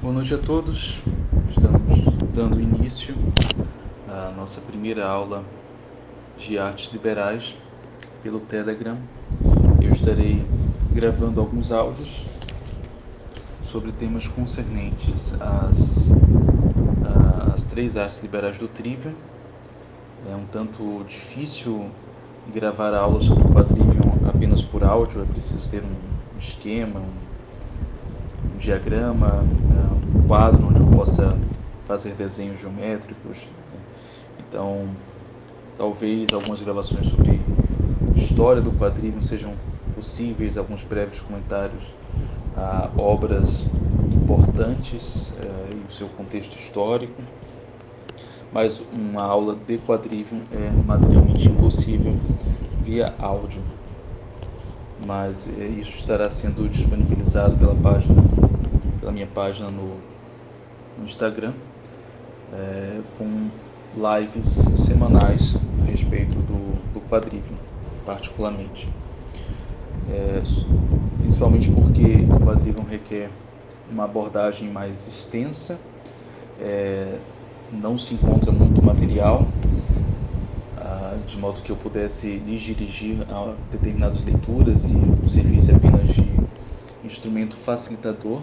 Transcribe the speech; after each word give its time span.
Boa 0.00 0.14
noite 0.14 0.32
a 0.32 0.38
todos. 0.38 1.00
Estamos 1.50 2.04
dando 2.32 2.60
início 2.60 3.16
à 4.06 4.30
nossa 4.30 4.60
primeira 4.60 5.04
aula 5.04 5.42
de 6.36 6.56
artes 6.56 6.92
liberais 6.92 7.56
pelo 8.22 8.38
Telegram. 8.38 8.96
Eu 9.82 9.90
estarei 9.90 10.46
gravando 10.92 11.40
alguns 11.40 11.72
áudios 11.72 12.22
sobre 13.66 13.90
temas 13.90 14.28
concernentes 14.28 15.34
às, 15.40 16.08
às 17.52 17.64
três 17.64 17.96
artes 17.96 18.22
liberais 18.22 18.56
do 18.56 18.68
Trivium. 18.68 19.14
É 20.30 20.36
um 20.36 20.44
tanto 20.52 21.04
difícil 21.08 21.90
gravar 22.54 22.94
aulas 22.94 23.24
sobre 23.24 23.42
o 23.42 23.50
Quadrivium 23.52 24.28
apenas 24.28 24.62
por 24.62 24.84
áudio, 24.84 25.22
é 25.22 25.24
preciso 25.24 25.68
ter 25.68 25.82
um 25.82 26.38
esquema, 26.38 27.00
um, 27.00 28.54
um 28.54 28.58
diagrama, 28.58 29.42
um 29.42 29.87
quadro 30.28 30.68
onde 30.68 30.78
eu 30.80 30.86
possa 30.86 31.36
fazer 31.86 32.12
desenhos 32.12 32.60
geométricos. 32.60 33.38
Então, 34.38 34.86
talvez 35.76 36.32
algumas 36.32 36.60
gravações 36.60 37.06
sobre 37.06 37.40
história 38.14 38.62
do 38.62 38.70
Quadrivium 38.70 39.22
sejam 39.22 39.54
possíveis, 39.94 40.56
alguns 40.56 40.84
breves 40.84 41.20
comentários 41.20 41.82
a 42.56 42.88
obras 42.96 43.64
importantes 44.12 45.32
eh, 45.40 45.72
e 45.72 45.88
o 45.88 45.92
seu 45.92 46.08
contexto 46.10 46.56
histórico 46.56 47.20
mas 48.52 48.82
uma 48.92 49.22
aula 49.22 49.56
de 49.66 49.78
Quadrivium 49.78 50.40
é 50.52 50.70
materialmente 50.86 51.48
impossível 51.48 52.14
via 52.82 53.14
áudio. 53.18 53.62
Mas 55.06 55.48
é, 55.58 55.66
isso 55.66 55.96
estará 55.96 56.28
sendo 56.28 56.68
disponibilizado 56.68 57.56
pela 57.56 57.74
página, 57.74 58.14
pela 59.00 59.12
minha 59.12 59.26
página 59.26 59.70
no, 59.70 59.96
no 60.98 61.04
Instagram, 61.04 61.52
é, 62.52 63.00
com 63.16 63.48
lives 63.94 64.46
semanais 64.74 65.54
a 65.80 65.84
respeito 65.84 66.34
do, 66.34 66.92
do 66.92 67.00
Quadrivium, 67.08 67.56
particularmente. 68.04 68.88
É, 70.10 70.42
principalmente 71.18 71.70
porque 71.70 72.26
o 72.30 72.40
Quadrivium 72.44 72.84
requer 72.84 73.30
uma 73.90 74.04
abordagem 74.04 74.70
mais 74.70 75.06
extensa, 75.06 75.78
é, 76.60 77.18
não 77.72 77.96
se 77.96 78.14
encontra 78.14 78.50
muito 78.50 78.82
material, 78.82 79.46
ah, 80.76 81.16
de 81.26 81.36
modo 81.36 81.60
que 81.60 81.70
eu 81.70 81.76
pudesse 81.76 82.26
lhes 82.26 82.60
dirigir 82.60 83.18
a 83.30 83.54
determinadas 83.70 84.22
leituras 84.22 84.88
e 84.88 84.94
o 84.94 85.28
serviço 85.28 85.70
é 85.70 85.74
apenas 85.74 86.08
de 86.08 86.24
instrumento 87.04 87.56
facilitador, 87.56 88.40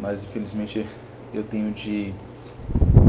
mas 0.00 0.24
infelizmente 0.24 0.86
eu 1.32 1.42
tenho 1.42 1.72
de 1.72 2.14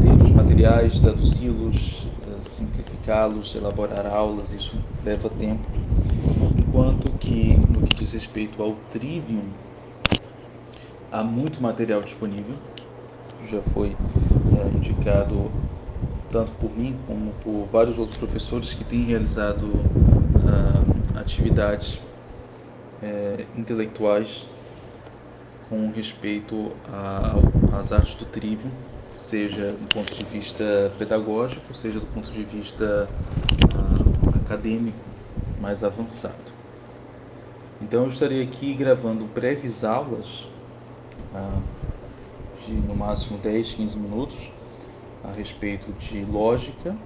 ter 0.02 0.22
os 0.22 0.30
materiais, 0.30 1.00
traduzi-los, 1.00 2.06
eh, 2.26 2.42
simplificá-los, 2.42 3.54
elaborar 3.54 4.06
aulas, 4.06 4.52
isso 4.52 4.76
leva 5.04 5.28
tempo. 5.30 5.66
Enquanto 6.58 7.10
que 7.18 7.56
no 7.56 7.86
que 7.86 7.96
diz 7.96 8.12
respeito 8.12 8.62
ao 8.62 8.76
Trivium, 8.90 9.44
há 11.10 11.22
muito 11.24 11.62
material 11.62 12.02
disponível, 12.02 12.56
já 13.50 13.60
foi 13.72 13.96
é, 14.56 14.76
indicado 14.76 15.50
tanto 16.30 16.52
por 16.52 16.70
mim 16.70 16.96
como 17.06 17.32
por 17.42 17.66
vários 17.72 17.98
outros 17.98 18.16
professores 18.16 18.72
que 18.72 18.84
têm 18.84 19.02
realizado 19.02 19.64
uh, 19.64 21.18
atividades 21.18 22.00
é, 23.02 23.46
intelectuais 23.56 24.46
com 25.68 25.90
respeito 25.90 26.72
às 27.72 27.92
artes 27.92 28.14
do 28.14 28.24
trivium, 28.24 28.70
seja 29.12 29.72
do 29.72 29.86
ponto 29.94 30.14
de 30.14 30.24
vista 30.24 30.92
pedagógico, 30.98 31.74
seja 31.74 32.00
do 32.00 32.06
ponto 32.06 32.30
de 32.30 32.42
vista 32.44 33.08
uh, 33.74 34.38
acadêmico 34.44 34.98
mais 35.60 35.84
avançado. 35.84 36.34
Então 37.80 38.02
eu 38.02 38.08
estarei 38.08 38.42
aqui 38.42 38.74
gravando 38.74 39.24
breves 39.24 39.84
aulas 39.84 40.46
uh, 41.34 41.62
de 42.64 42.72
no 42.72 42.94
máximo 42.94 43.38
10, 43.38 43.72
15 43.74 43.98
minutos 43.98 44.50
a 45.24 45.32
respeito 45.32 45.92
de 45.92 46.24
lógica, 46.24 46.96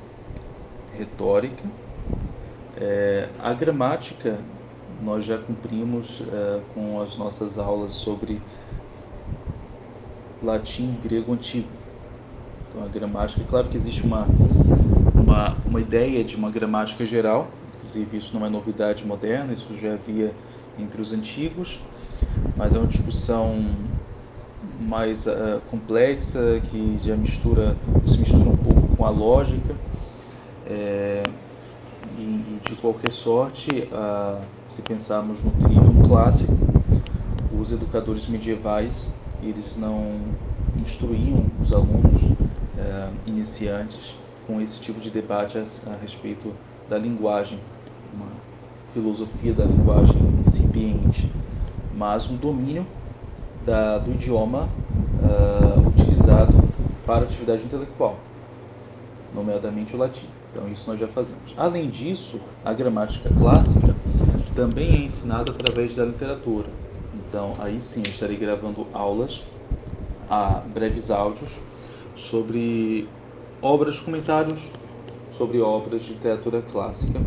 retórica. 0.97 1.65
É, 2.77 3.28
a 3.39 3.53
gramática 3.53 4.39
nós 5.03 5.25
já 5.25 5.39
cumprimos 5.39 6.22
é, 6.33 6.60
com 6.72 7.00
as 7.00 7.16
nossas 7.16 7.59
aulas 7.59 7.93
sobre 7.93 8.41
latim 10.44 10.97
grego 11.03 11.32
antigo. 11.32 11.69
Então 12.69 12.84
a 12.84 12.88
gramática, 12.88 13.43
claro 13.49 13.69
que 13.69 13.77
existe 13.77 14.05
uma, 14.05 14.27
uma, 15.15 15.56
uma 15.66 15.81
ideia 15.81 16.22
de 16.25 16.37
uma 16.37 16.50
gramática 16.50 17.06
geral, 17.06 17.49
inclusive 17.75 18.16
isso 18.16 18.37
não 18.37 18.44
é 18.44 18.50
novidade 18.50 19.06
moderna, 19.06 19.53
isso 19.53 19.66
já 19.81 19.94
havia 19.94 20.33
entre 20.78 21.00
os 21.00 21.12
antigos, 21.12 21.78
mas 22.56 22.75
é 22.75 22.78
uma 22.78 22.87
discussão 22.87 23.65
mais 24.81 25.27
uh, 25.27 25.60
complexa, 25.71 26.60
que 26.71 26.99
já 27.04 27.16
mistura, 27.16 27.77
se 28.06 28.19
mistura 28.19 28.49
um 28.49 28.56
pouco 28.56 28.97
com 28.97 29.04
a 29.04 29.10
lógica. 29.10 29.75
É, 30.66 31.22
e, 32.19 32.22
e, 32.22 32.60
de 32.62 32.75
qualquer 32.77 33.10
sorte, 33.10 33.69
uh, 33.93 34.41
se 34.69 34.81
pensarmos 34.83 35.43
no 35.43 35.50
trivium 35.53 36.03
clássico, 36.06 36.53
os 37.60 37.71
educadores 37.71 38.27
medievais 38.27 39.06
eles 39.49 39.77
não 39.77 40.21
instruíam 40.77 41.44
os 41.60 41.72
alunos 41.72 42.22
uh, 42.22 43.12
iniciantes 43.27 44.15
com 44.47 44.60
esse 44.60 44.78
tipo 44.81 45.00
de 45.00 45.10
debate 45.10 45.59
a, 45.59 45.62
a 45.91 45.97
respeito 45.97 46.53
da 46.88 46.99
linguagem, 46.99 47.59
uma 48.12 48.28
filosofia 48.93 49.53
da 49.53 49.65
linguagem 49.65 50.16
incipiente, 50.47 51.31
mas 51.97 52.28
um 52.31 52.37
domínio 52.37 52.87
da, 53.65 53.99
do 53.99 54.12
idioma 54.12 54.69
uh, 55.22 55.88
utilizado 55.88 56.53
para 57.06 57.25
atividade 57.25 57.65
intelectual, 57.65 58.19
nomeadamente 59.34 59.94
o 59.94 59.99
latim. 59.99 60.28
Então, 60.53 60.69
isso 60.69 60.88
nós 60.88 61.00
já 61.00 61.09
fazemos. 61.09 61.53
Além 61.56 61.91
disso, 61.91 62.41
a 62.65 62.72
gramática 62.72 63.28
clássica 63.31 63.94
também 64.54 64.94
é 64.94 64.99
ensinada 64.99 65.50
através 65.50 65.97
da 65.97 66.04
literatura. 66.04 66.69
Então, 67.34 67.53
aí 67.59 67.81
sim, 67.81 68.00
eu 68.05 68.11
estarei 68.11 68.37
gravando 68.37 68.87
aulas, 68.93 69.43
a 70.31 70.61
breves 70.72 71.11
áudios, 71.11 71.50
sobre 72.15 73.09
obras, 73.61 73.99
comentários 73.99 74.61
sobre 75.33 75.61
obras 75.61 76.05
de 76.05 76.12
literatura 76.12 76.62
clássica, 76.62 77.19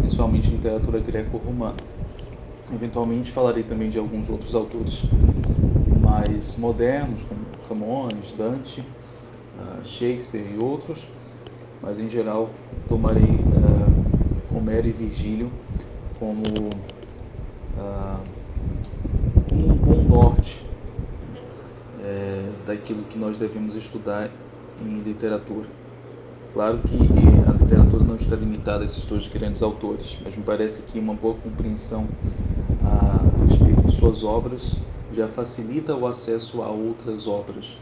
principalmente 0.00 0.50
literatura 0.50 0.98
greco-romana. 0.98 1.76
Eventualmente 2.74 3.30
falarei 3.30 3.62
também 3.62 3.90
de 3.90 3.96
alguns 3.96 4.28
outros 4.28 4.56
autores 4.56 5.00
mais 6.02 6.56
modernos, 6.56 7.22
como 7.22 7.44
Camões, 7.68 8.32
Dante, 8.32 8.80
uh, 8.80 9.86
Shakespeare 9.86 10.52
e 10.52 10.58
outros, 10.58 10.98
mas 11.80 12.00
em 12.00 12.08
geral 12.08 12.48
tomarei 12.88 13.22
uh, 13.22 14.58
Homero 14.58 14.88
e 14.88 14.90
Virgílio 14.90 15.48
como 16.18 16.42
uh, 17.78 18.43
é, 22.00 22.50
daquilo 22.66 23.02
que 23.04 23.18
nós 23.18 23.36
devemos 23.38 23.74
estudar 23.74 24.30
em 24.84 24.98
literatura. 24.98 25.66
Claro 26.52 26.78
que 26.78 26.94
a 26.94 27.52
literatura 27.52 28.04
não 28.04 28.16
está 28.16 28.36
limitada 28.36 28.82
a 28.82 28.84
esses 28.84 29.04
dois 29.06 29.26
grandes 29.26 29.62
autores, 29.62 30.16
mas 30.22 30.36
me 30.36 30.42
parece 30.42 30.82
que 30.82 30.98
uma 30.98 31.14
boa 31.14 31.34
compreensão 31.34 32.06
a 32.84 33.42
respeito 33.42 33.82
de 33.82 33.92
suas 33.96 34.22
obras 34.22 34.76
já 35.12 35.26
facilita 35.28 35.94
o 35.94 36.06
acesso 36.06 36.62
a 36.62 36.68
outras 36.68 37.26
obras 37.26 37.76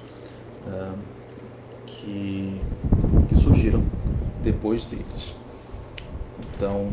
uh, 0.66 0.96
que, 1.86 2.60
que 3.28 3.36
surgiram 3.36 3.82
depois 4.42 4.86
deles. 4.86 5.34
Então, 6.56 6.88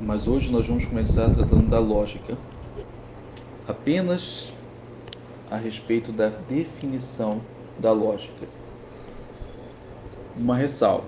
mas 0.00 0.26
hoje 0.26 0.50
nós 0.50 0.66
vamos 0.66 0.86
começar 0.86 1.30
tratando 1.30 1.68
da 1.68 1.78
lógica, 1.78 2.36
apenas 3.70 4.52
a 5.50 5.56
respeito 5.56 6.12
da 6.12 6.28
definição 6.28 7.40
da 7.78 7.92
lógica. 7.92 8.46
Uma 10.36 10.56
ressalva. 10.56 11.06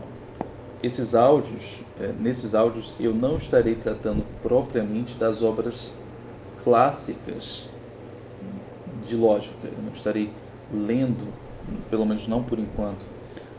Esses 0.82 1.14
áudios, 1.14 1.81
é, 2.00 2.12
nesses 2.19 2.55
áudios 2.55 2.94
eu 2.99 3.14
não 3.14 3.37
estarei 3.37 3.76
tratando 3.76 4.25
propriamente 4.43 5.14
das 5.14 5.43
obras 5.43 5.93
clássicas 6.64 7.64
de 9.06 9.17
lógica. 9.17 9.55
Eu 9.64 9.82
não 9.82 9.93
estarei 9.93 10.31
lendo, 10.73 11.32
pelo 11.91 12.05
menos 12.05 12.26
não 12.26 12.43
por 12.43 12.59
enquanto, 12.59 13.06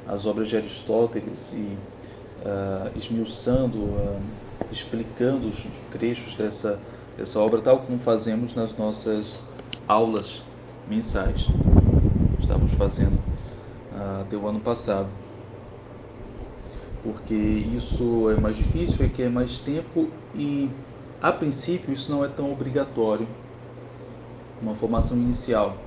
as 0.07 0.25
obras 0.25 0.49
de 0.49 0.57
Aristóteles 0.57 1.53
e 1.53 1.77
uh, 2.43 2.91
esmiuçando, 2.95 3.77
uh, 3.79 4.21
explicando 4.71 5.47
os 5.47 5.65
trechos 5.91 6.35
dessa, 6.35 6.79
dessa 7.17 7.39
obra, 7.39 7.61
tal 7.61 7.79
como 7.79 7.99
fazemos 7.99 8.53
nas 8.53 8.75
nossas 8.77 9.41
aulas 9.87 10.41
mensais. 10.87 11.47
estávamos 12.39 12.71
fazendo 12.73 13.15
uh, 13.15 14.21
até 14.21 14.35
o 14.35 14.47
ano 14.47 14.59
passado. 14.59 15.07
Porque 17.03 17.33
isso 17.33 18.29
é 18.29 18.39
mais 18.39 18.55
difícil, 18.55 18.95
requer 18.97 19.29
mais 19.29 19.57
tempo 19.57 20.07
e, 20.33 20.69
a 21.21 21.31
princípio, 21.31 21.93
isso 21.93 22.11
não 22.11 22.23
é 22.23 22.27
tão 22.27 22.51
obrigatório. 22.51 23.27
Uma 24.61 24.75
formação 24.75 25.17
inicial. 25.17 25.77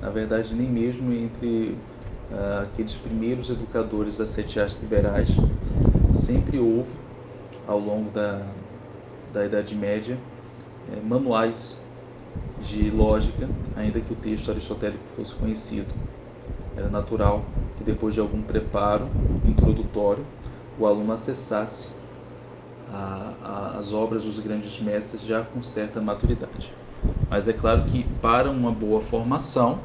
Na 0.00 0.10
verdade, 0.10 0.54
nem 0.54 0.68
mesmo 0.68 1.12
entre 1.12 1.76
uh, 2.30 2.62
aqueles 2.62 2.96
primeiros 2.96 3.50
educadores 3.50 4.18
das 4.18 4.30
sete 4.30 4.60
artes 4.60 4.80
liberais, 4.80 5.28
sempre 6.12 6.58
houve, 6.58 6.90
ao 7.66 7.78
longo 7.78 8.10
da, 8.10 8.46
da 9.32 9.44
Idade 9.44 9.74
Média, 9.74 10.18
eh, 10.90 11.00
manuais 11.06 11.80
de 12.68 12.90
lógica, 12.90 13.48
ainda 13.76 14.00
que 14.00 14.12
o 14.12 14.16
texto 14.16 14.50
aristotélico 14.50 15.04
fosse 15.16 15.34
conhecido. 15.34 15.92
Era 16.76 16.88
natural 16.88 17.44
que 17.76 17.84
depois 17.84 18.14
de 18.14 18.20
algum 18.20 18.42
preparo 18.42 19.06
introdutório, 19.46 20.24
o 20.78 20.86
aluno 20.86 21.12
acessasse 21.12 21.88
a, 22.92 23.32
a, 23.42 23.78
as 23.78 23.92
obras 23.92 24.24
dos 24.24 24.38
grandes 24.38 24.78
mestres 24.80 25.22
já 25.22 25.42
com 25.42 25.62
certa 25.62 26.00
maturidade. 26.00 26.72
Mas 27.28 27.48
é 27.48 27.52
claro 27.52 27.84
que 27.84 28.04
para 28.20 28.50
uma 28.50 28.70
boa 28.70 29.00
formação, 29.00 29.80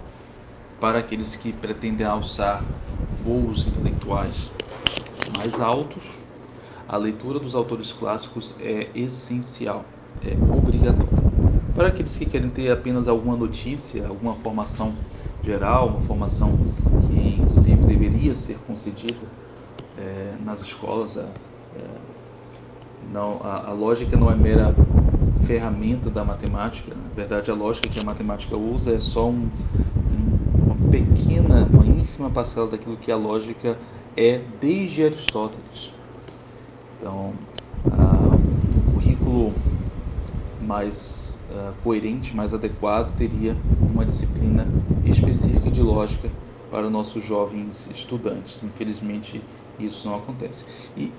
para 0.80 1.00
aqueles 1.00 1.36
que 1.36 1.52
pretendem 1.52 2.06
alçar 2.06 2.64
voos 3.24 3.66
intelectuais 3.66 4.50
mais 5.36 5.60
altos, 5.60 6.04
a 6.88 6.98
leitura 6.98 7.40
dos 7.40 7.56
autores 7.56 7.92
clássicos 7.92 8.56
é 8.60 8.90
essencial, 8.96 9.86
é 10.26 10.56
obrigatória. 10.56 11.28
Para 11.76 11.90
aqueles 11.90 12.16
que 12.16 12.26
querem 12.26 12.50
ter 12.50 12.72
apenas 12.72 13.08
alguma 13.08 13.36
notícia, 13.36 14.08
alguma 14.08 14.36
formação 14.36 14.94
geral, 15.44 15.90
uma 15.90 16.02
formação 16.02 16.58
que 17.08 17.40
inclusive 17.40 17.86
deveria 17.86 18.36
ser 18.36 18.58
concedida 18.66 19.20
é, 19.98 20.34
nas 20.44 20.62
escolas, 20.62 21.18
é, 21.18 21.26
não, 23.12 23.40
a, 23.44 23.70
a 23.70 23.74
lógica 23.74 24.18
não 24.18 24.32
é 24.32 24.36
mera 24.36 24.76
ferramenta 25.46 26.10
da 26.10 26.26
matemática. 26.26 26.94
Na 26.94 27.16
verdade, 27.16 27.50
a 27.50 27.54
lógica 27.54 27.90
que 27.90 28.00
a 28.00 28.04
matemática 28.04 28.58
usa 28.58 28.94
é 28.94 29.00
só 29.00 29.30
um, 29.30 29.50
um, 30.12 30.66
uma 30.66 30.90
pequena, 30.92 31.68
uma 31.72 31.86
ínfima 31.86 32.30
parcela 32.30 32.68
daquilo 32.68 32.98
que 32.98 33.12
a 33.12 33.16
lógica 33.16 33.78
é 34.16 34.42
desde 34.60 35.06
Aristóteles. 35.06 35.94
Então, 36.98 37.34
a, 37.92 38.36
o 38.36 38.94
currículo 38.94 39.54
mais 40.68 41.40
uh, 41.50 41.74
coerente, 41.84 42.36
mais 42.36 42.54
adequado, 42.54 43.16
teria 43.16 43.56
uma 43.80 44.06
disciplina 44.06 44.68
específica 45.06 45.72
de 45.72 45.82
lógica 45.82 46.30
para 46.70 46.90
nossos 46.90 47.24
jovens 47.24 47.90
estudantes. 47.90 48.62
Infelizmente, 48.64 49.42
isso 49.80 50.08
não 50.08 50.16
acontece. 50.16 50.66
E 50.98 51.12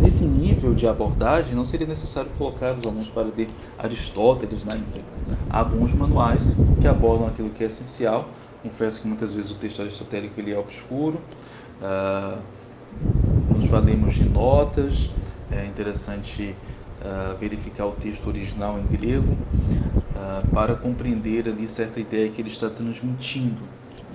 nesse 0.00 0.24
nível 0.24 0.74
de 0.74 0.86
abordagem, 0.86 1.54
não 1.54 1.64
seria 1.64 1.86
necessário 1.86 2.30
colocar 2.38 2.74
os 2.78 2.86
alunos 2.86 3.08
para 3.08 3.22
ler 3.36 3.48
Aristóteles 3.78 4.64
na 4.64 4.76
íntegra. 4.76 5.02
Há 5.50 5.64
bons 5.64 5.92
manuais 5.92 6.54
que 6.80 6.86
abordam 6.86 7.26
aquilo 7.26 7.50
que 7.50 7.64
é 7.64 7.66
essencial. 7.66 8.28
Confesso 8.62 9.00
que 9.00 9.08
muitas 9.08 9.32
vezes 9.32 9.50
o 9.50 9.54
texto 9.56 9.82
aristotélico 9.82 10.38
ele 10.38 10.52
é 10.52 10.58
obscuro. 10.58 11.20
Uh, 11.80 12.38
nos 13.56 13.66
valemos 13.66 14.14
de 14.14 14.24
notas. 14.24 15.10
É 15.50 15.66
interessante 15.66 16.54
uh, 17.02 17.36
verificar 17.38 17.86
o 17.86 17.92
texto 17.92 18.26
original 18.26 18.78
em 18.78 18.86
grego 18.86 19.32
uh, 19.32 20.48
para 20.52 20.74
compreender 20.74 21.48
ali 21.48 21.68
certa 21.68 22.00
ideia 22.00 22.28
que 22.30 22.40
ele 22.40 22.48
está 22.48 22.70
transmitindo. 22.70 23.62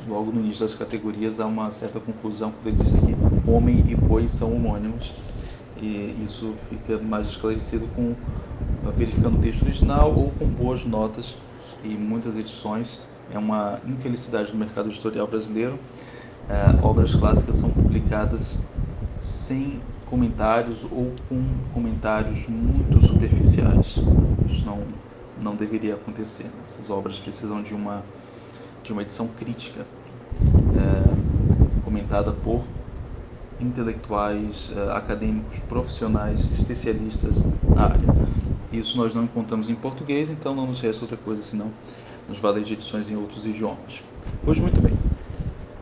Logo 0.07 0.31
no 0.31 0.39
início 0.39 0.62
das 0.62 0.74
categorias 0.74 1.39
há 1.39 1.45
uma 1.45 1.69
certa 1.72 2.00
confusão 2.00 2.51
quando 2.51 2.75
ele 2.75 2.84
diz 2.84 2.98
que 3.00 3.50
homem 3.50 3.84
e 3.88 3.95
boi 3.95 4.28
são 4.30 4.54
homônimos 4.54 5.13
e 5.80 6.16
isso 6.25 6.56
fica 6.69 6.98
mais 6.98 7.28
esclarecido 7.28 7.88
com 7.95 8.12
uh, 8.12 8.92
verificando 8.95 9.38
o 9.38 9.42
texto 9.42 9.63
original 9.63 10.13
ou 10.16 10.31
com 10.31 10.45
boas 10.48 10.86
notas 10.86 11.36
e 11.83 11.90
muitas 11.90 12.38
edições 12.38 13.00
é 13.31 13.38
uma 13.38 13.80
infelicidade 13.86 14.51
no 14.54 14.57
mercado 14.57 14.90
editorial 14.90 15.28
brasileiro. 15.28 15.78
obras 16.81 17.13
clássicas 17.13 17.57
são 17.57 17.69
publicadas 17.69 18.57
sem 19.19 19.81
comentários 20.09 20.83
ou 20.92 21.13
com 21.30 21.44
comentários 21.74 22.48
muito 22.48 23.06
superficiais. 23.06 23.95
Isso 24.50 24.65
não, 24.65 24.83
não 25.42 25.56
deveria 25.56 25.95
acontecer. 25.95 26.44
Né? 26.45 26.63
Essas 26.65 26.89
obras 26.89 27.18
precisam 27.18 27.62
de 27.62 27.74
uma, 27.74 28.04
de 28.83 28.92
uma 28.92 29.01
edição 29.01 29.27
crítica, 29.27 29.86
é, 30.75 31.83
comentada 31.83 32.31
por 32.31 32.63
intelectuais, 33.59 34.71
é, 34.75 34.92
acadêmicos, 34.92 35.59
profissionais, 35.68 36.51
especialistas 36.51 37.45
na 37.75 37.83
área. 37.83 38.18
Isso 38.71 38.98
nós 38.98 39.13
não 39.13 39.24
encontramos 39.24 39.69
em 39.69 39.75
português, 39.75 40.30
então 40.30 40.54
não 40.54 40.68
nos 40.68 40.80
resta 40.80 41.04
outra 41.04 41.18
coisa 41.18 41.42
senão 41.42 41.71
nos 42.27 42.39
valer 42.39 42.63
de 42.63 42.74
edições 42.74 43.09
em 43.09 43.15
outros 43.15 43.45
idiomas. 43.45 44.04
Pois 44.44 44.59
muito 44.59 44.81
bem. 44.81 44.96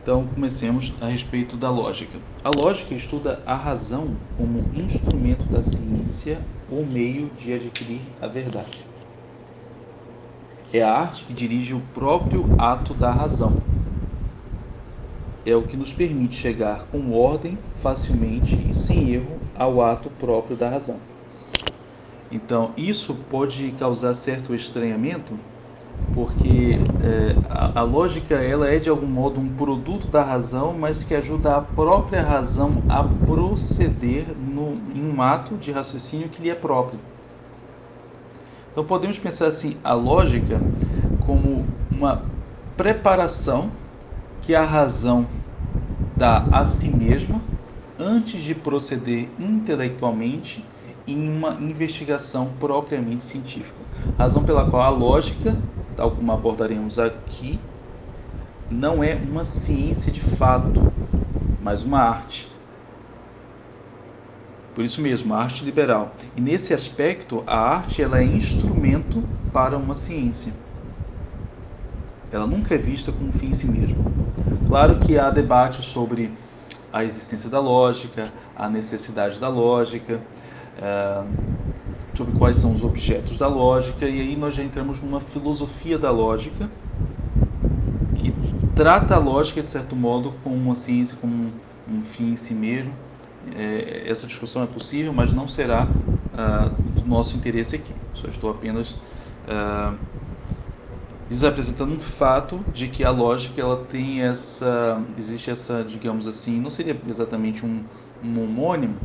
Então, 0.06 0.24
comecemos 0.24 0.92
a 1.00 1.08
respeito 1.08 1.56
da 1.56 1.68
lógica. 1.68 2.16
A 2.44 2.48
lógica 2.48 2.94
estuda 2.94 3.42
a 3.44 3.56
razão 3.56 4.06
como 4.38 4.62
instrumento 4.72 5.44
da 5.50 5.60
ciência 5.60 6.38
ou 6.70 6.86
meio 6.86 7.28
de 7.30 7.52
adquirir 7.52 8.02
a 8.22 8.28
verdade. 8.28 8.78
É 10.72 10.80
a 10.80 10.96
arte 10.96 11.24
que 11.24 11.32
dirige 11.32 11.74
o 11.74 11.80
próprio 11.92 12.44
ato 12.56 12.94
da 12.94 13.10
razão. 13.10 13.54
É 15.44 15.56
o 15.56 15.62
que 15.62 15.76
nos 15.76 15.92
permite 15.92 16.36
chegar 16.36 16.84
com 16.84 17.12
ordem, 17.12 17.58
facilmente 17.80 18.56
e 18.70 18.72
sem 18.72 19.10
erro 19.12 19.40
ao 19.58 19.82
ato 19.82 20.08
próprio 20.08 20.56
da 20.56 20.68
razão. 20.68 21.00
Então, 22.30 22.72
isso 22.76 23.12
pode 23.28 23.72
causar 23.72 24.14
certo 24.14 24.54
estranhamento 24.54 25.36
porque 26.14 26.78
é, 27.02 27.36
a, 27.50 27.80
a, 27.80 27.82
lógica 27.82 28.36
ela 28.36 28.68
é 28.68 28.78
de 28.78 28.88
algum 28.88 29.06
modo 29.06 29.38
um 29.38 29.48
produto 29.48 30.08
da 30.08 30.22
razão, 30.22 30.74
mas 30.78 31.04
que 31.04 31.14
ajuda 31.14 31.56
a 31.56 31.60
própria 31.60 32.22
razão 32.22 32.82
a 32.88 33.04
proceder 33.04 34.26
no, 34.34 34.78
em 34.94 35.12
um 35.14 35.20
ato 35.20 35.56
de 35.56 35.70
raciocínio 35.70 36.30
que 36.30 36.42
lhe 36.42 36.48
é 36.48 36.54
próprio. 36.54 36.98
Então 38.72 38.84
podemos 38.84 39.18
pensar 39.18 39.48
assim 39.48 39.76
a 39.84 39.92
lógica 39.92 40.60
como 41.26 41.66
uma 41.90 42.22
preparação 42.76 43.70
que 44.42 44.54
a 44.54 44.64
razão 44.64 45.26
dá 46.16 46.46
a 46.50 46.64
si 46.64 46.88
mesma 46.88 47.42
antes 47.98 48.40
de 48.42 48.54
proceder 48.54 49.28
intelectualmente 49.38 50.64
em 51.06 51.28
uma 51.28 51.54
investigação 51.60 52.50
propriamente 52.58 53.24
científica. 53.24 53.76
Razão 54.18 54.44
pela 54.44 54.68
qual 54.68 54.82
a 54.82 54.88
lógica 54.88 55.56
tal 55.96 56.10
como 56.10 56.30
abordaremos 56.30 56.98
aqui, 56.98 57.58
não 58.70 59.02
é 59.02 59.14
uma 59.14 59.44
ciência 59.44 60.12
de 60.12 60.20
fato, 60.20 60.80
mas 61.62 61.82
uma 61.82 62.00
arte. 62.00 62.50
Por 64.74 64.84
isso 64.84 65.00
mesmo, 65.00 65.32
a 65.32 65.42
arte 65.42 65.64
liberal. 65.64 66.14
E 66.36 66.40
nesse 66.40 66.74
aspecto, 66.74 67.42
a 67.46 67.58
arte 67.58 68.02
ela 68.02 68.18
é 68.18 68.24
instrumento 68.24 69.24
para 69.52 69.76
uma 69.76 69.94
ciência. 69.94 70.52
Ela 72.30 72.46
nunca 72.46 72.74
é 72.74 72.78
vista 72.78 73.10
como 73.10 73.30
um 73.30 73.32
fim 73.32 73.48
em 73.48 73.54
si 73.54 73.66
mesmo. 73.66 73.96
Claro 74.68 74.98
que 74.98 75.18
há 75.18 75.30
debate 75.30 75.82
sobre 75.82 76.30
a 76.92 77.04
existência 77.04 77.48
da 77.48 77.60
lógica, 77.60 78.32
a 78.54 78.68
necessidade 78.68 79.38
da 79.38 79.48
lógica, 79.48 80.20
eh, 80.76 81.24
sobre 82.16 82.32
quais 82.34 82.56
são 82.56 82.72
os 82.72 82.82
objetos 82.82 83.38
da 83.38 83.46
lógica, 83.46 84.06
e 84.06 84.20
aí 84.20 84.36
nós 84.36 84.54
já 84.54 84.62
entramos 84.62 85.00
numa 85.00 85.20
filosofia 85.20 85.98
da 85.98 86.10
lógica 86.10 86.70
que 88.14 88.32
trata 88.74 89.14
a 89.14 89.18
lógica, 89.18 89.62
de 89.62 89.68
certo 89.68 89.94
modo, 89.94 90.32
como 90.42 90.56
uma 90.56 90.74
ciência, 90.74 91.16
como 91.20 91.52
um, 91.88 92.02
fim 92.02 92.32
em 92.32 92.36
si 92.36 92.54
mesmo. 92.54 92.92
É, 93.54 94.04
essa 94.08 94.26
discussão 94.26 94.62
é 94.62 94.66
possível, 94.66 95.12
mas 95.12 95.32
não 95.32 95.46
será 95.46 95.88
ah, 96.36 96.70
do 96.94 97.06
nosso 97.06 97.36
interesse 97.36 97.76
aqui. 97.76 97.94
Só 98.14 98.28
estou 98.28 98.50
apenas 98.50 98.96
ah, 99.48 99.94
desapresentando 101.28 101.92
um 101.92 102.00
fato 102.00 102.60
de 102.72 102.88
que 102.88 103.04
a 103.04 103.10
lógica 103.10 103.60
ela 103.60 103.84
tem 103.84 104.22
essa, 104.22 105.00
existe 105.18 105.50
essa, 105.50 105.84
digamos 105.84 106.26
assim, 106.26 106.60
não 106.60 106.70
seria 106.70 106.96
exatamente 107.08 107.64
um, 107.64 107.82
um 108.24 108.42
homônimo, 108.42 108.96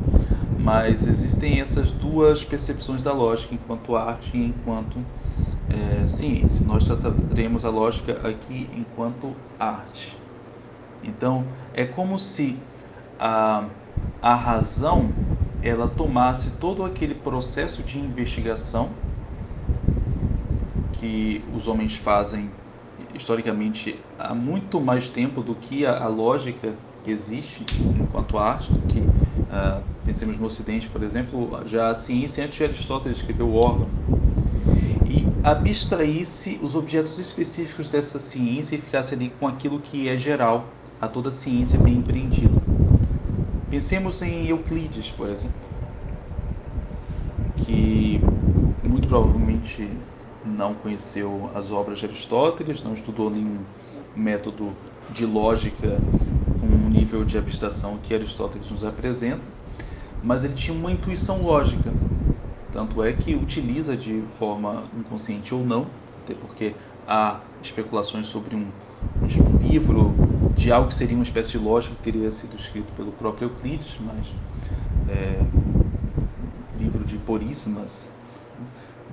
mas 0.62 1.06
existem 1.06 1.60
essas 1.60 1.90
duas 1.90 2.44
percepções 2.44 3.02
da 3.02 3.12
lógica 3.12 3.54
enquanto 3.54 3.96
arte 3.96 4.30
e 4.34 4.44
enquanto 4.46 4.98
é, 5.68 6.06
ciência. 6.06 6.64
Nós 6.64 6.84
trataremos 6.84 7.64
a 7.64 7.70
lógica 7.70 8.26
aqui 8.26 8.68
enquanto 8.74 9.34
arte. 9.58 10.16
Então, 11.02 11.44
é 11.74 11.84
como 11.84 12.18
se 12.18 12.56
a, 13.18 13.64
a 14.20 14.34
razão 14.34 15.10
ela 15.62 15.88
tomasse 15.88 16.50
todo 16.52 16.84
aquele 16.84 17.14
processo 17.14 17.82
de 17.82 17.98
investigação 17.98 18.90
que 20.92 21.44
os 21.54 21.66
homens 21.66 21.96
fazem 21.96 22.50
historicamente 23.14 23.98
há 24.18 24.34
muito 24.34 24.80
mais 24.80 25.08
tempo 25.08 25.42
do 25.42 25.54
que 25.54 25.84
a, 25.84 26.04
a 26.04 26.08
lógica 26.08 26.74
existe 27.06 27.64
enquanto 28.00 28.38
arte, 28.38 28.72
que 28.88 29.00
uh, 29.52 29.82
pensemos 30.04 30.38
no 30.38 30.46
Ocidente, 30.46 30.88
por 30.88 31.02
exemplo, 31.02 31.62
já 31.66 31.90
a 31.90 31.94
ciência 31.94 32.44
antes 32.44 32.56
de 32.56 32.64
Aristóteles 32.64 33.18
escreveu 33.18 33.46
o 33.46 33.54
órgão 33.54 33.88
e 35.06 35.26
abstraísse 35.44 36.58
os 36.62 36.74
objetos 36.74 37.18
específicos 37.18 37.88
dessa 37.88 38.18
ciência 38.18 38.74
e 38.74 38.78
ficasse 38.78 39.14
ali 39.14 39.30
com 39.38 39.46
aquilo 39.46 39.78
que 39.78 40.08
é 40.08 40.16
geral 40.16 40.64
a 41.00 41.06
toda 41.06 41.28
a 41.28 41.32
ciência 41.32 41.78
bem 41.78 41.96
empreendida. 41.96 42.60
Pensemos 43.70 44.22
em 44.22 44.46
Euclides, 44.46 45.10
por 45.10 45.28
exemplo, 45.28 45.54
que 47.56 48.20
muito 48.82 49.08
provavelmente 49.08 49.88
não 50.44 50.74
conheceu 50.74 51.50
as 51.54 51.70
obras 51.70 51.98
de 51.98 52.06
Aristóteles, 52.06 52.82
não 52.82 52.94
estudou 52.94 53.30
nenhum 53.30 53.58
método 54.14 54.72
de 55.10 55.24
lógica 55.24 55.98
nível 57.12 57.24
de 57.26 57.36
abstração 57.36 57.98
que 57.98 58.14
Aristóteles 58.14 58.70
nos 58.70 58.84
apresenta, 58.84 59.42
mas 60.22 60.44
ele 60.44 60.54
tinha 60.54 60.76
uma 60.76 60.90
intuição 60.90 61.42
lógica. 61.42 61.92
Tanto 62.72 63.02
é 63.04 63.12
que 63.12 63.34
utiliza 63.34 63.94
de 63.94 64.22
forma 64.38 64.84
inconsciente 64.96 65.54
ou 65.54 65.64
não, 65.64 65.86
até 66.24 66.32
porque 66.32 66.74
há 67.06 67.40
especulações 67.62 68.26
sobre 68.26 68.56
um, 68.56 68.66
um 69.22 69.58
livro 69.58 70.14
de 70.56 70.72
algo 70.72 70.88
que 70.88 70.94
seria 70.94 71.14
uma 71.14 71.24
espécie 71.24 71.52
de 71.52 71.58
lógica 71.58 71.94
que 71.96 72.02
teria 72.02 72.30
sido 72.30 72.56
escrito 72.56 72.90
pelo 72.94 73.12
próprio 73.12 73.48
Euclides, 73.48 73.94
mas 74.00 74.26
é, 75.10 75.38
livro 76.78 77.04
de 77.04 77.18
Poríssimas 77.18 78.10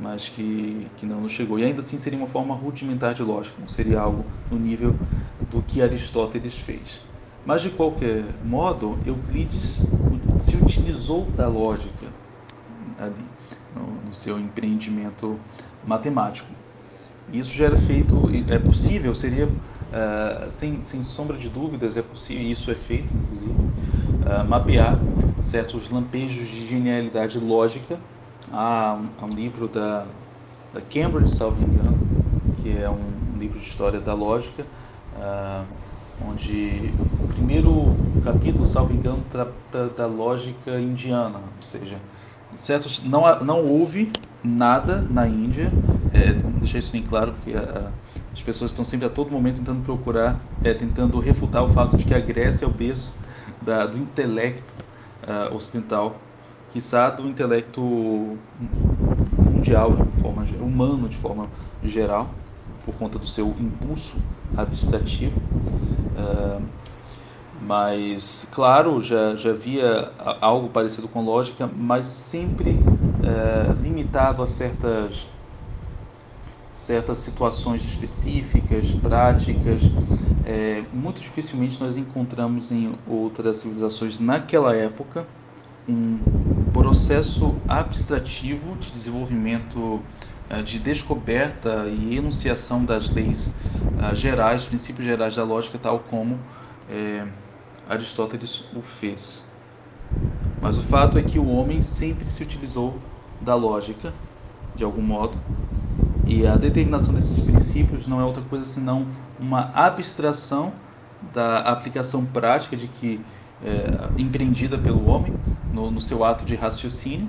mas 0.01 0.29
que, 0.29 0.87
que 0.95 1.05
não 1.05 1.27
chegou. 1.27 1.59
E 1.59 1.65
ainda 1.65 1.79
assim 1.79 1.97
seria 1.97 2.17
uma 2.17 2.29
forma 2.29 2.55
rudimentar 2.55 3.13
de 3.13 3.21
lógica, 3.21 3.57
não 3.59 3.67
seria 3.67 3.99
algo 3.99 4.23
no 4.49 4.57
nível 4.57 4.95
do 5.51 5.61
que 5.61 5.81
Aristóteles 5.81 6.57
fez. 6.57 7.01
Mas 7.49 7.63
de 7.63 7.71
qualquer 7.71 8.25
modo, 8.45 8.95
Euclides 9.07 9.83
se 10.37 10.55
utilizou 10.55 11.25
da 11.35 11.47
lógica 11.47 12.05
ali, 12.99 13.25
no, 13.75 14.07
no 14.07 14.13
seu 14.13 14.37
empreendimento 14.37 15.35
matemático. 15.83 16.47
Isso 17.33 17.51
já 17.51 17.65
era 17.65 17.75
feito, 17.75 18.29
é 18.47 18.59
possível, 18.59 19.15
seria, 19.15 19.47
uh, 19.47 20.51
sem, 20.59 20.83
sem 20.83 21.01
sombra 21.01 21.37
de 21.37 21.49
dúvidas, 21.49 21.97
é 21.97 22.03
possível, 22.03 22.43
e 22.43 22.51
isso 22.51 22.69
é 22.69 22.75
feito, 22.75 23.11
inclusive, 23.11 23.51
uh, 23.51 24.47
mapear 24.47 24.99
certos 25.41 25.89
lampejos 25.89 26.47
de 26.47 26.67
genialidade 26.67 27.39
lógica 27.39 27.99
Há 28.51 28.93
um, 28.93 29.09
há 29.19 29.25
um 29.25 29.33
livro 29.33 29.67
da, 29.67 30.05
da 30.71 30.81
Cambridge, 30.81 31.31
salvo 31.31 31.63
engano, 31.63 31.97
que 32.61 32.77
é 32.77 32.87
um 32.87 33.39
livro 33.39 33.57
de 33.57 33.65
história 33.65 33.99
da 33.99 34.13
lógica, 34.13 34.67
uh, 35.17 35.65
onde 36.29 36.93
primeiro 37.39 37.95
capítulo, 38.21 38.67
salvo 38.67 38.93
engano, 38.93 39.23
trata 39.31 39.87
da 39.95 40.05
lógica 40.05 40.77
indiana, 40.77 41.39
ou 41.55 41.63
seja, 41.63 41.97
certos, 42.55 43.01
não, 43.01 43.21
não 43.43 43.65
houve 43.65 44.11
nada 44.43 45.01
na 45.09 45.25
Índia, 45.25 45.71
é, 46.13 46.33
deixar 46.59 46.79
isso 46.79 46.91
bem 46.91 47.01
claro, 47.01 47.33
porque 47.33 47.57
a, 47.57 47.91
as 48.33 48.41
pessoas 48.41 48.71
estão 48.71 48.83
sempre 48.83 49.05
a 49.05 49.09
todo 49.09 49.31
momento 49.31 49.57
tentando 49.57 49.83
procurar, 49.85 50.37
é, 50.63 50.73
tentando 50.73 51.17
refutar 51.19 51.63
o 51.63 51.69
fato 51.69 51.95
de 51.95 52.03
que 52.03 52.13
a 52.13 52.19
Grécia 52.19 52.65
é 52.65 52.67
o 52.67 52.71
berço 52.71 53.13
da, 53.61 53.85
do 53.85 53.97
intelecto 53.97 54.73
uh, 55.23 55.55
ocidental 55.55 56.17
quiçá 56.71 57.09
do 57.09 57.27
intelecto 57.27 58.37
mundial, 59.37 59.95
de 59.95 60.21
forma 60.21 60.45
humano 60.61 61.09
de 61.09 61.17
forma 61.17 61.47
geral, 61.83 62.29
por 62.85 62.93
conta 62.95 63.17
do 63.17 63.25
seu 63.25 63.47
impulso 63.59 64.17
abstrativo. 64.55 65.39
Uh, 66.15 66.61
mas, 67.61 68.47
claro, 68.51 69.01
já, 69.03 69.35
já 69.35 69.51
havia 69.51 70.13
algo 70.41 70.69
parecido 70.69 71.07
com 71.07 71.23
lógica, 71.23 71.67
mas 71.67 72.07
sempre 72.07 72.85
uh, 73.21 73.73
limitado 73.81 74.41
a 74.41 74.47
certas, 74.47 75.27
certas 76.73 77.19
situações 77.19 77.83
específicas, 77.83 78.91
práticas. 78.93 79.91
É, 80.41 80.83
muito 80.93 81.19
dificilmente 81.21 81.79
nós 81.81 81.97
encontramos 81.97 82.71
em 82.71 82.97
outras 83.05 83.57
civilizações 83.57 84.19
naquela 84.19 84.73
época 84.73 85.27
um 85.87 86.23
processo 86.71 87.61
abstrativo 87.67 88.77
de 88.77 88.91
desenvolvimento, 88.91 90.05
eh, 90.49 90.61
de 90.61 90.79
descoberta 90.79 91.87
e 91.89 92.15
enunciação 92.15 92.85
das 92.85 93.09
leis 93.09 93.53
eh, 93.97 94.15
gerais, 94.15 94.65
princípios 94.65 95.05
gerais 95.05 95.35
da 95.35 95.43
lógica, 95.43 95.79
tal 95.79 95.99
como 96.01 96.39
é, 96.87 97.27
Aristóteles 97.89 98.63
o 98.75 98.81
fez. 98.81 99.43
Mas 100.61 100.77
o 100.77 100.83
fato 100.83 101.17
é 101.17 101.23
que 101.23 101.39
o 101.39 101.49
homem 101.49 101.81
sempre 101.81 102.29
se 102.29 102.43
utilizou 102.43 102.97
da 103.41 103.55
lógica, 103.55 104.13
de 104.75 104.83
algum 104.83 105.01
modo, 105.01 105.37
e 106.25 106.45
a 106.45 106.55
determinação 106.55 107.13
desses 107.13 107.41
princípios 107.41 108.07
não 108.07 108.21
é 108.21 108.23
outra 108.23 108.43
coisa 108.43 108.63
senão 108.63 109.07
uma 109.39 109.71
abstração 109.73 110.71
da 111.33 111.61
aplicação 111.61 112.23
prática 112.23 112.77
de 112.77 112.87
que 112.87 113.19
é, 113.63 114.21
empreendida 114.21 114.77
pelo 114.77 115.07
homem 115.07 115.33
no, 115.73 115.89
no 115.89 115.99
seu 115.99 116.23
ato 116.23 116.45
de 116.45 116.55
raciocínio 116.55 117.27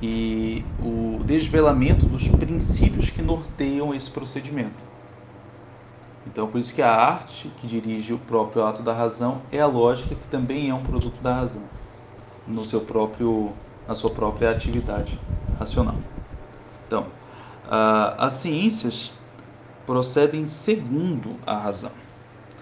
e 0.00 0.64
o 0.80 1.22
desvelamento 1.24 2.06
dos 2.06 2.26
princípios 2.28 3.10
que 3.10 3.22
norteiam 3.22 3.94
esse 3.94 4.10
procedimento. 4.10 4.91
Então, 6.26 6.46
por 6.46 6.58
isso 6.58 6.74
que 6.74 6.80
a 6.80 6.90
arte 6.90 7.48
que 7.56 7.66
dirige 7.66 8.12
o 8.12 8.18
próprio 8.18 8.64
ato 8.64 8.82
da 8.82 8.92
razão 8.92 9.42
é 9.50 9.60
a 9.60 9.66
lógica 9.66 10.14
que 10.14 10.26
também 10.28 10.70
é 10.70 10.74
um 10.74 10.82
produto 10.82 11.20
da 11.20 11.34
razão 11.34 11.62
no 12.46 12.64
seu 12.64 12.80
próprio 12.80 13.52
na 13.86 13.94
sua 13.94 14.10
própria 14.10 14.50
atividade 14.50 15.18
racional. 15.58 15.96
Então, 16.86 17.06
as 18.18 18.34
ciências 18.34 19.12
procedem 19.84 20.46
segundo 20.46 21.36
a 21.44 21.56
razão. 21.56 21.90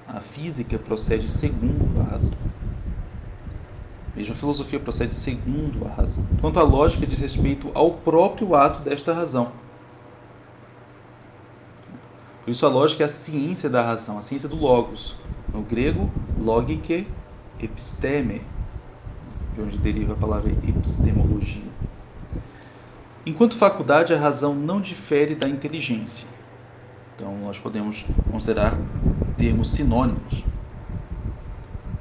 A 0.09 0.21
física 0.21 0.79
procede 0.79 1.29
segundo 1.29 2.01
a 2.01 2.05
razão. 2.05 2.33
Mesmo 4.17 4.33
a 4.33 4.37
filosofia 4.37 4.81
procede 4.81 5.15
segundo 5.15 5.87
a 5.87 5.91
razão, 5.91 6.25
quanto 6.41 6.59
a 6.59 6.65
lógica 6.65 7.07
diz 7.07 7.21
respeito 7.21 7.71
ao 7.75 7.93
próprio 7.93 8.55
ato 8.55 8.81
desta 8.81 9.13
razão. 9.13 9.53
Por 12.51 12.55
isso 12.55 12.67
a 12.67 12.69
lógica 12.69 13.05
é 13.05 13.07
a 13.07 13.09
ciência 13.09 13.71
da 13.71 13.81
razão, 13.81 14.19
a 14.19 14.23
ciência 14.23 14.49
do 14.49 14.57
logos. 14.57 15.15
No 15.55 15.63
grego, 15.63 16.11
logike, 16.37 17.07
episteme, 17.61 18.43
de 19.55 19.61
onde 19.63 19.79
deriva 19.79 20.15
a 20.15 20.17
palavra 20.17 20.51
epistemologia. 20.51 21.63
Enquanto 23.25 23.57
faculdade, 23.57 24.13
a 24.13 24.19
razão 24.19 24.53
não 24.53 24.81
difere 24.81 25.37
da 25.37 25.49
inteligência. 25.49 26.27
Então, 27.15 27.39
nós 27.39 27.57
podemos 27.57 28.05
considerar 28.33 28.77
termos 29.39 29.71
sinônimos. 29.71 30.45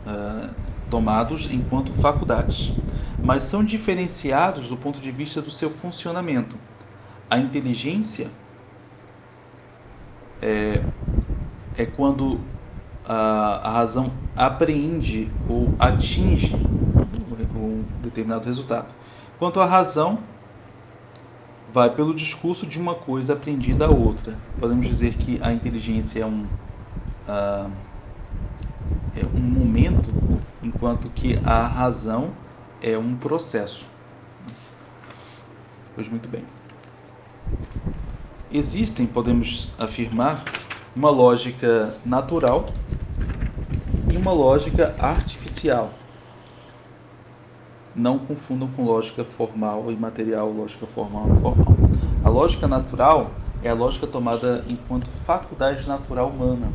Uh, 0.04 0.52
tomados 0.90 1.46
enquanto 1.46 1.94
faculdades, 2.02 2.74
mas 3.24 3.44
são 3.44 3.64
diferenciados 3.64 4.68
do 4.68 4.76
ponto 4.76 5.00
de 5.00 5.12
vista 5.12 5.44
do 5.44 5.52
seu 5.52 5.70
funcionamento. 5.70 6.58
A 7.30 7.38
inteligência 7.38 8.32
é, 10.42 10.82
é 11.78 11.86
quando 11.86 12.40
a, 13.06 13.68
a 13.68 13.72
razão 13.72 14.12
apreende 14.36 15.30
ou 15.48 15.70
atinge 15.80 16.56
um 17.56 17.84
determinado 18.02 18.46
resultado. 18.46 18.88
Quanto 19.38 19.60
à 19.60 19.66
razão, 19.66 20.20
vai 21.74 21.90
pelo 21.90 22.14
discurso 22.14 22.66
de 22.66 22.80
uma 22.80 22.96
coisa 22.96 23.34
aprendida 23.34 23.86
a 23.86 23.90
outra. 23.90 24.38
Podemos 24.60 24.88
dizer 24.88 25.16
que 25.16 25.40
a 25.42 25.52
inteligência 25.54 26.22
é 26.22 26.26
um, 26.26 26.46
é 29.16 29.26
um 29.36 29.40
momento 29.40 30.14
enquanto 30.64 31.10
que 31.10 31.40
a 31.44 31.66
razão 31.66 32.32
é 32.82 32.98
um 32.98 33.16
processo. 33.16 33.86
Pois 35.96 36.08
muito 36.08 36.28
bem. 36.28 36.59
Existem, 38.52 39.06
podemos 39.06 39.70
afirmar, 39.78 40.44
uma 40.96 41.12
lógica 41.12 41.94
natural 42.04 42.66
e 44.10 44.18
uma 44.18 44.32
lógica 44.32 44.96
artificial. 45.00 45.92
Não 47.96 48.18
confundam 48.18 48.68
com 48.70 48.86
lógica 48.86 49.24
formal 49.24 49.92
e 49.92 49.96
material, 49.96 50.52
lógica 50.52 50.88
formal 50.88 51.30
e 51.32 51.42
formal. 51.42 51.76
A 52.24 52.30
lógica 52.30 52.68
natural 52.68 53.30
é 53.64 53.70
a 53.70 53.76
lógica 53.76 54.08
tomada 54.08 54.66
enquanto 54.68 55.08
faculdade 55.28 55.88
natural 55.88 56.30
humana, 56.30 56.70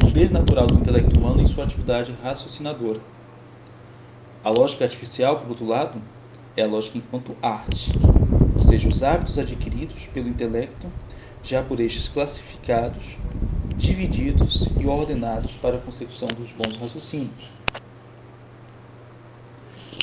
poder 0.00 0.32
natural 0.32 0.66
do 0.66 0.80
intelecto 0.80 1.16
humano 1.16 1.40
em 1.40 1.46
sua 1.46 1.62
atividade 1.62 2.12
raciocinadora. 2.24 3.00
A 4.42 4.50
lógica 4.50 4.82
artificial, 4.84 5.38
por 5.38 5.50
outro 5.50 5.64
lado, 5.64 6.02
é 6.56 6.64
a 6.64 6.66
lógica 6.66 6.98
enquanto 6.98 7.36
arte, 7.40 7.96
ou 8.56 8.62
seja, 8.62 8.88
os 8.88 9.04
hábitos 9.04 9.38
adquiridos 9.38 10.08
pelo 10.12 10.28
intelecto, 10.28 10.88
já 11.42 11.62
por 11.62 11.80
estes 11.80 12.08
classificados 12.08 13.02
divididos 13.76 14.68
e 14.78 14.86
ordenados 14.86 15.54
para 15.54 15.76
a 15.76 15.80
consecução 15.80 16.28
dos 16.28 16.50
bons 16.52 16.76
raciocínios. 16.76 17.50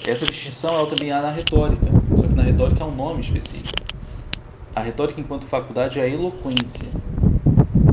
Essa 0.06 0.26
distinção 0.26 0.74
ela 0.74 0.88
também 0.88 1.12
há 1.12 1.22
na 1.22 1.32
retórica, 1.32 1.86
só 2.16 2.24
que 2.24 2.34
na 2.34 2.44
retórica 2.44 2.84
há 2.84 2.88
um 2.88 2.96
nome 2.96 3.22
específico. 3.22 3.74
A 4.74 4.82
retórica, 4.82 5.20
enquanto 5.20 5.46
faculdade, 5.48 6.00
é 6.00 6.04
a 6.04 6.08
eloquência. 6.08 6.88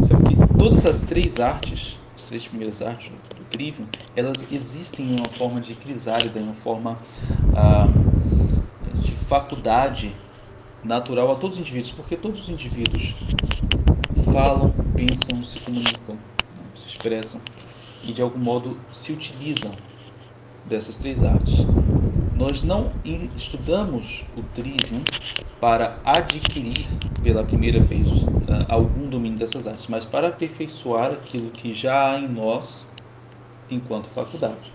Sabe 0.07 0.25
que 0.29 0.59
todas 0.59 0.87
as 0.87 1.03
três 1.03 1.41
artes, 1.41 1.99
as 2.17 2.27
três 2.27 2.47
primeiras 2.47 2.81
artes 2.81 3.11
do, 3.11 3.35
do 3.35 3.45
Trivium, 3.47 3.87
elas 4.15 4.45
existem 4.53 5.07
em 5.07 5.17
uma 5.17 5.29
forma 5.29 5.61
de 5.61 5.75
crisálida, 5.75 6.39
em 6.39 6.43
uma 6.43 6.55
forma 6.55 6.99
ah, 7.57 7.89
de 9.01 9.13
faculdade 9.13 10.15
natural 10.85 11.33
a 11.33 11.35
todos 11.37 11.57
os 11.57 11.61
indivíduos, 11.61 11.93
porque 11.93 12.17
todos 12.17 12.43
os 12.43 12.49
indivíduos 12.49 13.14
falam, 14.33 14.75
pensam, 14.95 15.43
se 15.43 15.59
comunicam, 15.61 16.14
né, 16.14 16.64
se 16.76 16.87
expressam 16.87 17.41
e 18.03 18.12
de 18.12 18.21
algum 18.21 18.38
modo 18.38 18.79
se 18.93 19.12
utilizam 19.12 19.73
dessas 20.67 20.97
três 20.97 21.25
artes. 21.25 21.55
Nós 22.37 22.62
não 22.62 22.91
estudamos 23.37 24.25
o 24.37 24.43
Trivium 24.55 25.03
para 25.61 25.99
adquirir 26.05 26.87
pela 27.23 27.45
primeira 27.45 27.81
vez 27.81 28.07
uh, 28.09 28.67
algum 28.69 29.09
domínio 29.09 29.38
dessas 29.38 29.67
artes, 29.67 29.87
mas 29.87 30.05
para 30.05 30.29
aperfeiçoar 30.29 31.12
aquilo 31.12 31.50
que 31.50 31.73
já 31.73 32.12
há 32.12 32.19
em 32.19 32.29
nós 32.29 32.91
enquanto 33.71 34.09
faculdade. 34.09 34.73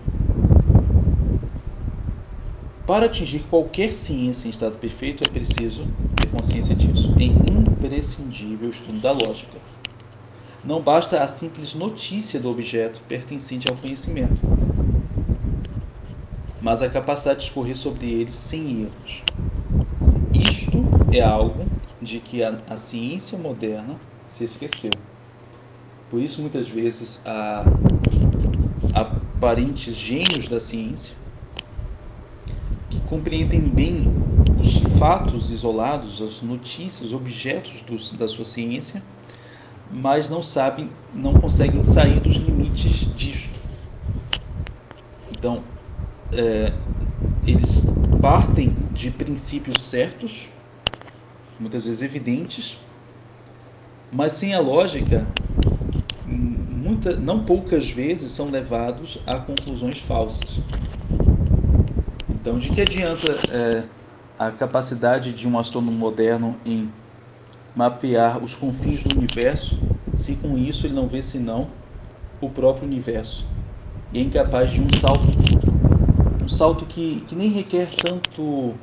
Para 2.90 3.06
atingir 3.06 3.44
qualquer 3.48 3.92
ciência 3.92 4.48
em 4.48 4.50
estado 4.50 4.76
perfeito, 4.78 5.22
é 5.22 5.30
preciso 5.32 5.84
ter 6.16 6.28
consciência 6.28 6.74
disso. 6.74 7.14
É 7.20 7.22
imprescindível 7.22 8.66
o 8.66 8.72
estudo 8.72 8.98
da 8.98 9.12
lógica. 9.12 9.58
Não 10.64 10.80
basta 10.80 11.22
a 11.22 11.28
simples 11.28 11.72
notícia 11.72 12.40
do 12.40 12.50
objeto 12.50 13.00
pertencente 13.06 13.68
ao 13.70 13.76
conhecimento, 13.76 14.34
mas 16.60 16.82
a 16.82 16.88
capacidade 16.88 17.38
de 17.38 17.44
discorrer 17.44 17.76
sobre 17.76 18.10
ele 18.10 18.32
sem 18.32 18.82
erros. 18.82 19.22
Isto 20.34 20.82
é 21.12 21.20
algo 21.20 21.64
de 22.02 22.18
que 22.18 22.42
a, 22.42 22.58
a 22.68 22.76
ciência 22.76 23.38
moderna 23.38 23.94
se 24.32 24.42
esqueceu. 24.42 24.90
Por 26.10 26.20
isso, 26.20 26.40
muitas 26.40 26.66
vezes, 26.66 27.22
há 27.24 27.64
aparentes 28.92 29.94
gênios 29.94 30.48
da 30.48 30.58
ciência 30.58 31.19
compreendem 33.10 33.60
bem 33.60 34.04
os 34.60 34.76
fatos 34.96 35.50
isolados, 35.50 36.22
as 36.22 36.40
notícias, 36.40 37.12
objetos 37.12 38.12
da 38.12 38.28
sua 38.28 38.44
ciência, 38.44 39.02
mas 39.90 40.30
não 40.30 40.40
sabem, 40.40 40.88
não 41.12 41.34
conseguem 41.34 41.82
sair 41.82 42.20
dos 42.20 42.36
limites 42.36 43.12
disto. 43.16 43.50
Então, 45.32 45.58
é, 46.32 46.72
eles 47.44 47.84
partem 48.22 48.76
de 48.92 49.10
princípios 49.10 49.82
certos, 49.82 50.48
muitas 51.58 51.84
vezes 51.86 52.02
evidentes, 52.02 52.78
mas 54.12 54.34
sem 54.34 54.54
a 54.54 54.60
lógica, 54.60 55.26
muita, 56.26 57.16
não 57.16 57.44
poucas 57.44 57.90
vezes 57.90 58.30
são 58.30 58.50
levados 58.50 59.18
a 59.26 59.36
conclusões 59.36 59.98
falsas. 59.98 60.60
Então, 62.40 62.58
de 62.58 62.70
que 62.70 62.80
adianta 62.80 63.32
é, 63.50 63.82
a 64.38 64.50
capacidade 64.50 65.30
de 65.30 65.46
um 65.46 65.58
astrônomo 65.58 65.92
moderno 65.92 66.56
em 66.64 66.90
mapear 67.76 68.42
os 68.42 68.56
confins 68.56 69.02
do 69.02 69.14
universo, 69.14 69.78
se 70.16 70.34
com 70.36 70.56
isso 70.56 70.86
ele 70.86 70.94
não 70.94 71.06
vê 71.06 71.20
senão 71.20 71.68
o 72.40 72.48
próprio 72.48 72.86
universo? 72.86 73.44
E 74.10 74.18
é 74.18 74.22
incapaz 74.22 74.70
de 74.70 74.80
um 74.80 74.90
salto, 74.98 75.26
um 76.42 76.48
salto 76.48 76.86
que, 76.86 77.20
que 77.28 77.36
nem 77.36 77.50
requer 77.50 77.90
tanto, 78.00 78.42
uh, 78.42 78.74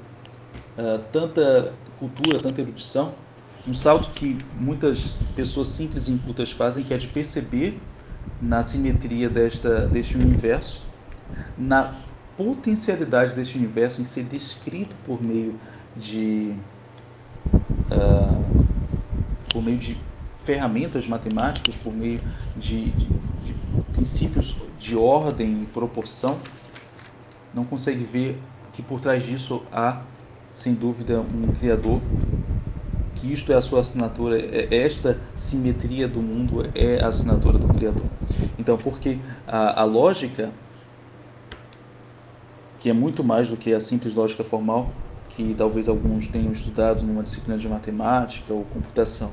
tanta 1.11 1.73
cultura, 1.99 2.37
tanta 2.39 2.61
erudição, 2.61 3.15
um 3.67 3.73
salto 3.73 4.11
que 4.11 4.37
muitas 4.59 4.99
pessoas 5.35 5.69
simples 5.69 6.07
e 6.07 6.11
incultas 6.11 6.51
fazem, 6.51 6.83
que 6.83 6.93
é 6.93 6.97
de 6.97 7.07
perceber 7.07 7.79
na 8.39 8.61
simetria 8.61 9.27
desta, 9.27 9.87
deste 9.87 10.15
universo, 10.15 10.79
na 11.57 11.95
potencialidade 12.37 13.33
deste 13.33 13.57
universo 13.57 13.99
em 13.99 14.05
ser 14.05 14.23
descrito 14.23 14.95
por 15.05 15.21
meio 15.21 15.59
de 15.95 16.53
uh, 17.91 18.67
por 19.51 19.63
meio 19.63 19.77
de 19.77 19.97
ferramentas 20.43 21.07
matemáticas, 21.07 21.75
por 21.83 21.93
meio 21.93 22.21
de, 22.55 22.91
de, 22.91 23.05
de 23.05 23.55
princípios 23.91 24.55
de 24.79 24.95
ordem 24.95 25.63
e 25.63 25.65
proporção, 25.65 26.37
não 27.53 27.65
consegue 27.65 28.03
ver 28.03 28.39
que 28.71 28.83
por 28.83 29.01
trás 29.01 29.25
disso 29.25 29.63
há, 29.71 30.03
sem 30.53 30.73
dúvida, 30.73 31.19
um 31.19 31.51
Criador, 31.53 31.99
que 33.15 33.33
isto 33.33 33.51
é 33.51 33.55
a 33.55 33.61
sua 33.61 33.79
assinatura, 33.79 34.39
é 34.39 34.67
esta 34.71 35.19
simetria 35.35 36.07
do 36.07 36.21
mundo 36.21 36.69
é 36.75 37.03
a 37.03 37.07
assinatura 37.07 37.57
do 37.57 37.67
Criador. 37.73 38.05
Então, 38.59 38.77
porque 38.77 39.17
a, 39.47 39.81
a 39.81 39.83
lógica 39.83 40.51
que 42.79 42.89
é 42.89 42.93
muito 42.93 43.23
mais 43.23 43.49
do 43.49 43.57
que 43.57 43.73
a 43.73 43.79
simples 43.79 44.13
lógica 44.13 44.43
formal, 44.43 44.89
que 45.29 45.53
talvez 45.55 45.87
alguns 45.87 46.27
tenham 46.27 46.51
estudado 46.51 47.03
numa 47.03 47.23
disciplina 47.23 47.57
de 47.57 47.67
matemática 47.67 48.53
ou 48.53 48.63
computação. 48.65 49.31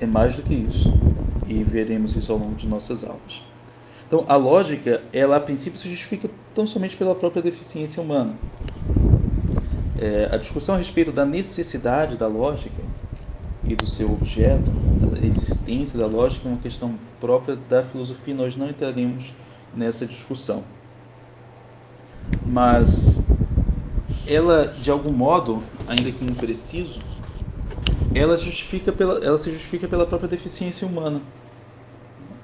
É 0.00 0.06
mais 0.06 0.34
do 0.34 0.42
que 0.42 0.54
isso, 0.54 0.92
e 1.46 1.62
veremos 1.62 2.16
isso 2.16 2.32
ao 2.32 2.38
longo 2.38 2.54
de 2.54 2.66
nossas 2.66 3.04
aulas. 3.04 3.42
Então, 4.06 4.24
a 4.28 4.36
lógica, 4.36 5.02
ela 5.12 5.36
a 5.36 5.40
princípio 5.40 5.78
se 5.78 5.88
justifica 5.88 6.28
tão 6.54 6.66
somente 6.66 6.96
pela 6.96 7.14
própria 7.14 7.42
deficiência 7.42 8.02
humana. 8.02 8.34
É, 9.98 10.28
a 10.30 10.36
discussão 10.36 10.74
a 10.74 10.78
respeito 10.78 11.10
da 11.10 11.24
necessidade 11.24 12.16
da 12.16 12.26
lógica 12.26 12.82
e 13.62 13.74
do 13.74 13.86
seu 13.86 14.12
objeto, 14.12 14.70
da 14.70 15.26
existência 15.26 15.98
da 15.98 16.06
lógica, 16.06 16.46
é 16.48 16.52
uma 16.52 16.60
questão 16.60 16.96
própria 17.20 17.56
da 17.68 17.82
filosofia, 17.82 18.34
nós 18.34 18.56
não 18.56 18.68
entraremos 18.68 19.32
nessa 19.74 20.04
discussão 20.04 20.62
mas 22.46 23.22
ela 24.26 24.66
de 24.66 24.90
algum 24.90 25.12
modo, 25.12 25.62
ainda 25.86 26.10
que 26.10 26.24
impreciso, 26.24 27.00
ela 28.14 28.36
justifica 28.36 28.92
pela, 28.92 29.18
ela 29.24 29.36
se 29.36 29.50
justifica 29.50 29.88
pela 29.88 30.06
própria 30.06 30.28
deficiência 30.28 30.86
humana. 30.86 31.20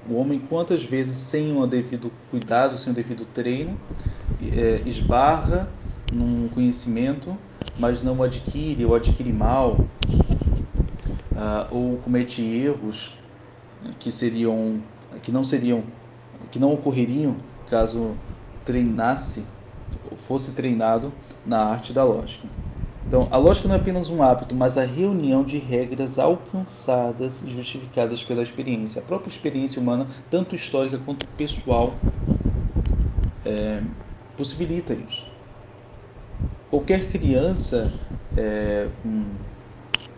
O 0.09 0.15
homem 0.15 0.39
quantas 0.39 0.83
vezes 0.83 1.15
sem 1.17 1.55
um 1.55 1.65
devido 1.67 2.11
cuidado, 2.29 2.77
sem 2.77 2.91
um 2.91 2.95
devido 2.95 3.25
treino, 3.33 3.77
é, 4.41 4.81
esbarra 4.85 5.69
num 6.11 6.49
conhecimento, 6.49 7.37
mas 7.79 8.01
não 8.01 8.17
o 8.17 8.23
adquire 8.23 8.85
ou 8.85 8.93
adquire 8.93 9.31
mal, 9.31 9.79
ah, 11.35 11.67
ou 11.71 11.97
comete 11.97 12.41
erros 12.41 13.15
que 13.99 14.11
seriam 14.11 14.81
que 15.23 15.31
não 15.31 15.43
seriam 15.43 15.83
que 16.51 16.59
não 16.59 16.73
ocorreriam 16.73 17.35
caso 17.69 18.15
treinasse 18.65 19.43
fosse 20.17 20.51
treinado 20.51 21.11
na 21.45 21.59
arte 21.59 21.93
da 21.93 22.03
lógica. 22.03 22.47
Então, 23.07 23.27
a 23.31 23.37
lógica 23.37 23.67
não 23.67 23.75
é 23.75 23.77
apenas 23.77 24.09
um 24.09 24.21
hábito, 24.21 24.55
mas 24.55 24.77
a 24.77 24.85
reunião 24.85 25.43
de 25.43 25.57
regras 25.57 26.19
alcançadas 26.19 27.41
e 27.45 27.49
justificadas 27.49 28.23
pela 28.23 28.43
experiência. 28.43 29.01
A 29.01 29.03
própria 29.03 29.29
experiência 29.29 29.81
humana, 29.81 30.07
tanto 30.29 30.55
histórica 30.55 30.97
quanto 30.99 31.27
pessoal, 31.29 31.95
é, 33.45 33.81
possibilita 34.37 34.93
isso. 34.93 35.25
Qualquer 36.69 37.09
criança 37.09 37.91
é, 38.37 38.87
com 39.03 39.25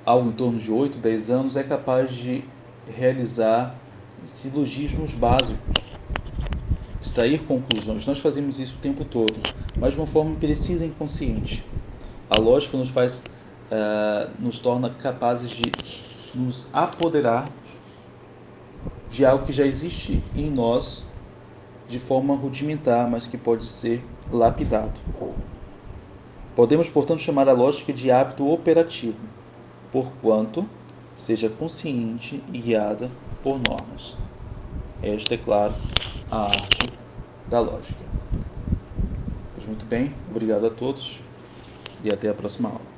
algo 0.05 0.29
em 0.29 0.33
torno 0.33 0.59
de 0.59 0.71
8, 0.71 0.97
10 0.99 1.29
anos 1.29 1.55
é 1.55 1.63
capaz 1.63 2.11
de 2.11 2.43
realizar 2.87 3.75
silogismos 4.25 5.13
básicos 5.13 5.92
extrair 7.13 7.39
conclusões. 7.43 8.07
Nós 8.07 8.17
fazemos 8.17 8.59
isso 8.59 8.75
o 8.75 8.79
tempo 8.79 9.05
todo, 9.05 9.33
mas 9.77 9.93
de 9.93 9.99
uma 9.99 10.07
forma 10.07 10.35
precisa 10.35 10.83
e 10.83 10.87
inconsciente. 10.87 11.63
A 12.27 12.39
lógica 12.39 12.75
nos 12.75 12.89
faz, 12.89 13.21
uh, 13.71 14.31
nos 14.39 14.57
torna 14.59 14.89
capazes 14.89 15.51
de 15.51 15.71
nos 16.33 16.67
apoderar 16.73 17.47
de 19.11 19.23
algo 19.23 19.45
que 19.45 19.53
já 19.53 19.63
existe 19.63 20.23
em 20.35 20.49
nós 20.49 21.05
de 21.87 21.99
forma 21.99 22.33
rudimentar, 22.35 23.07
mas 23.07 23.27
que 23.27 23.37
pode 23.37 23.67
ser 23.67 24.03
lapidado. 24.31 24.99
Podemos, 26.55 26.89
portanto, 26.89 27.19
chamar 27.19 27.47
a 27.47 27.53
lógica 27.53 27.93
de 27.93 28.09
hábito 28.09 28.49
operativo, 28.49 29.19
porquanto 29.91 30.67
seja 31.15 31.47
consciente 31.47 32.41
e 32.51 32.57
guiada 32.57 33.11
por 33.43 33.59
normas. 33.59 34.15
Esta 35.03 35.35
é, 35.35 35.37
claro, 35.37 35.75
a 36.31 36.45
arte 36.45 37.02
da 37.53 37.59
lógica. 37.59 38.03
Pois 39.53 39.67
muito 39.67 39.85
bem, 39.85 40.11
obrigado 40.27 40.65
a 40.65 40.71
todos 40.71 41.19
e 42.03 42.11
até 42.11 42.27
a 42.27 42.33
próxima 42.33 42.69
aula. 42.69 42.92